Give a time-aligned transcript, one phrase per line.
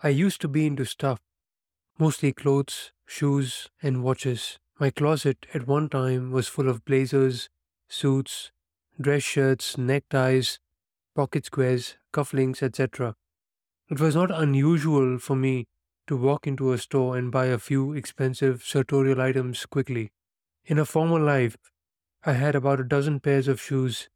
[0.00, 1.18] I used to be into stuff,
[1.98, 4.58] mostly clothes, shoes, and watches.
[4.78, 7.48] My closet at one time was full of blazers,
[7.88, 8.52] suits,
[9.00, 10.60] dress shirts, neckties,
[11.16, 13.16] pocket squares, cufflinks, etc.
[13.90, 15.66] It was not unusual for me
[16.06, 20.12] to walk into a store and buy a few expensive sartorial items quickly.
[20.64, 21.56] In a former life,
[22.24, 24.08] I had about a dozen pairs of shoes,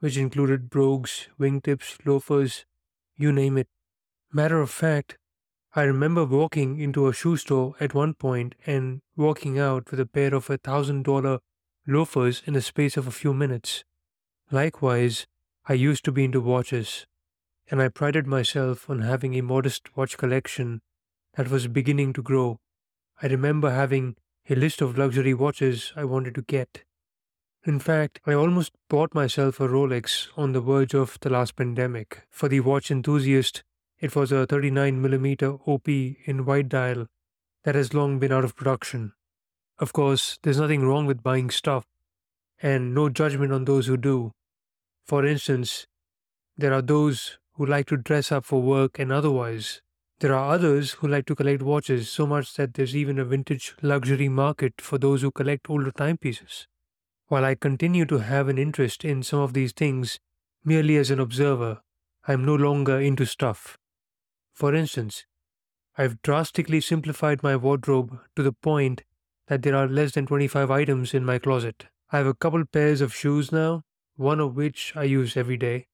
[0.00, 2.64] which included brogues, wingtips, loafers,
[3.16, 3.68] you name it.
[4.32, 5.17] Matter of fact,
[5.74, 10.06] I remember walking into a shoe store at one point and walking out with a
[10.06, 11.40] pair of a thousand dollar
[11.86, 13.84] loafers in the space of a few minutes.
[14.50, 15.26] Likewise,
[15.66, 17.06] I used to be into watches,
[17.70, 20.80] and I prided myself on having a modest watch collection
[21.34, 22.58] that was beginning to grow.
[23.22, 24.16] I remember having
[24.48, 26.84] a list of luxury watches I wanted to get.
[27.64, 32.22] In fact, I almost bought myself a Rolex on the verge of the last pandemic.
[32.30, 33.62] For the watch enthusiast,
[34.00, 37.06] it was a 39mm OP in white dial
[37.64, 39.12] that has long been out of production.
[39.78, 41.84] Of course, there's nothing wrong with buying stuff,
[42.60, 44.32] and no judgment on those who do.
[45.06, 45.86] For instance,
[46.56, 49.80] there are those who like to dress up for work and otherwise.
[50.20, 53.74] There are others who like to collect watches so much that there's even a vintage
[53.82, 56.66] luxury market for those who collect older timepieces.
[57.28, 60.18] While I continue to have an interest in some of these things
[60.64, 61.80] merely as an observer,
[62.26, 63.77] I am no longer into stuff.
[64.58, 65.24] For instance,
[65.96, 69.04] I've drastically simplified my wardrobe to the point
[69.46, 71.86] that there are less than 25 items in my closet.
[72.10, 73.84] I have a couple pairs of shoes now,
[74.16, 75.86] one of which I use every day,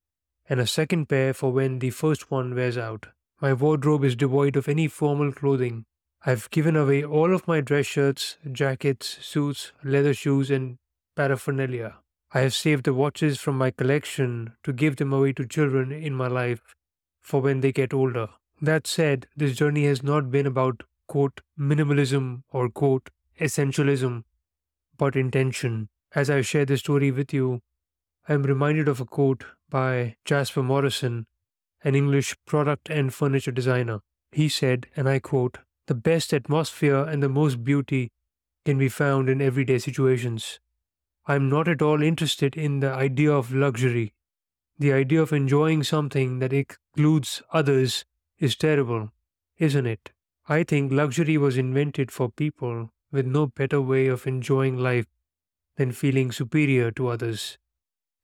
[0.48, 3.08] and a second pair for when the first one wears out.
[3.38, 5.84] My wardrobe is devoid of any formal clothing.
[6.24, 10.78] I've given away all of my dress shirts, jackets, suits, leather shoes, and
[11.16, 11.96] paraphernalia.
[12.32, 16.14] I have saved the watches from my collection to give them away to children in
[16.14, 16.74] my life
[17.20, 18.30] for when they get older.
[18.60, 24.24] That said, this journey has not been about quote minimalism or quote essentialism,
[24.96, 25.88] but intention.
[26.14, 27.61] As I share this story with you,
[28.28, 31.27] I am reminded of a quote by Jasper Morrison,
[31.83, 34.01] an English product and furniture designer.
[34.33, 38.12] He said, and I quote, The best atmosphere and the most beauty
[38.64, 40.58] can be found in everyday situations.
[41.27, 44.14] I am not at all interested in the idea of luxury.
[44.78, 48.05] The idea of enjoying something that excludes others
[48.44, 49.12] is terrible,
[49.58, 50.12] isn't it?
[50.48, 55.06] I think luxury was invented for people with no better way of enjoying life
[55.77, 57.58] than feeling superior to others.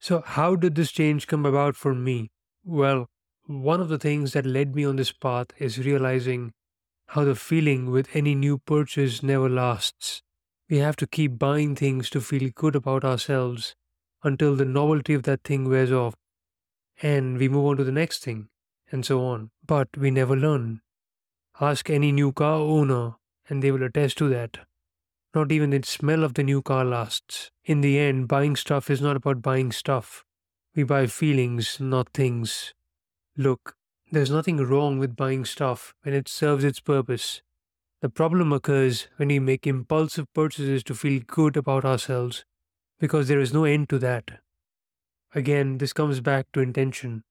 [0.00, 2.30] So, how did this change come about for me?
[2.64, 3.08] Well,
[3.46, 6.52] one of the things that led me on this path is realizing
[7.08, 10.22] how the feeling with any new purchase never lasts.
[10.70, 13.74] We have to keep buying things to feel good about ourselves
[14.24, 16.14] until the novelty of that thing wears off
[17.02, 18.48] and we move on to the next thing
[18.92, 19.50] and so on.
[19.70, 20.80] But we never learn.
[21.60, 23.14] Ask any new car owner,
[23.48, 24.58] and they will attest to that.
[25.32, 27.52] Not even the smell of the new car lasts.
[27.64, 30.24] In the end, buying stuff is not about buying stuff.
[30.74, 32.74] We buy feelings, not things.
[33.36, 33.76] Look,
[34.10, 37.40] there's nothing wrong with buying stuff when it serves its purpose.
[38.00, 42.44] The problem occurs when we make impulsive purchases to feel good about ourselves,
[42.98, 44.40] because there is no end to that.
[45.32, 47.22] Again, this comes back to intention,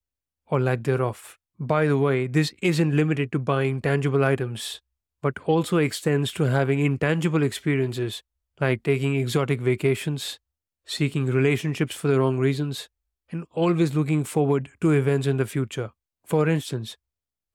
[0.46, 1.36] or lack thereof.
[1.62, 4.80] By the way, this isn't limited to buying tangible items,
[5.20, 8.22] but also extends to having intangible experiences
[8.58, 10.38] like taking exotic vacations,
[10.86, 12.88] seeking relationships for the wrong reasons,
[13.30, 15.90] and always looking forward to events in the future.
[16.24, 16.96] For instance,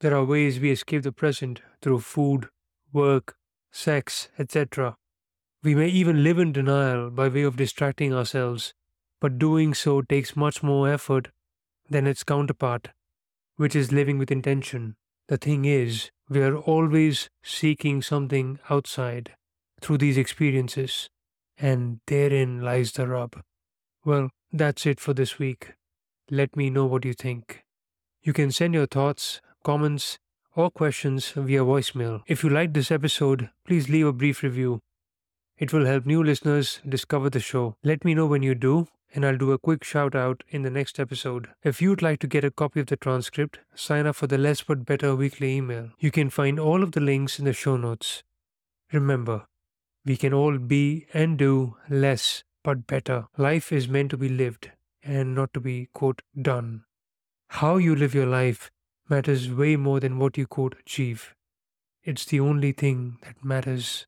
[0.02, 2.50] there are ways we escape the present through food,
[2.94, 3.36] work,
[3.72, 4.98] sex, etc.
[5.64, 8.76] We may even live in denial by way of distracting ourselves,
[9.20, 11.30] but doing so takes much more effort
[11.90, 12.90] than its counterpart
[13.58, 14.96] which is living with intention.
[15.28, 19.34] The thing is, we are always seeking something outside
[19.82, 21.10] through these experiences,
[21.58, 23.42] and therein lies the rub.
[24.04, 25.74] Well, that's it for this week.
[26.30, 27.64] Let me know what you think.
[28.22, 30.18] You can send your thoughts, comments,
[30.56, 32.22] or questions via voicemail.
[32.28, 34.80] If you liked this episode, please leave a brief review.
[35.58, 37.76] It will help new listeners discover the show.
[37.84, 40.70] Let me know when you do, and I'll do a quick shout out in the
[40.70, 41.48] next episode.
[41.64, 44.62] If you'd like to get a copy of the transcript, sign up for the Less
[44.62, 45.92] But Better weekly email.
[45.98, 48.24] You can find all of the links in the show notes.
[48.92, 49.46] Remember,
[50.04, 53.28] we can all be and do less but better.
[53.38, 54.72] Life is meant to be lived
[55.02, 56.84] and not to be, quote, done.
[57.50, 58.70] How you live your life
[59.08, 61.36] matters way more than what you, quote, achieve.
[62.04, 64.08] It's the only thing that matters.